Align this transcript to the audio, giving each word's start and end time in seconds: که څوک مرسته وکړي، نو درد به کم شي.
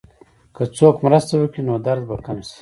که 0.55 0.63
څوک 0.77 0.95
مرسته 1.05 1.33
وکړي، 1.37 1.61
نو 1.67 1.73
درد 1.85 2.03
به 2.09 2.15
کم 2.25 2.37
شي. 2.47 2.57